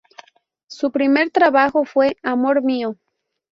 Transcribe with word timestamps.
Su 0.65 0.89
primer 0.91 1.29
trabajo 1.29 1.85
fue 1.85 2.17
"Amor 2.23 2.63
mío". 2.63 2.97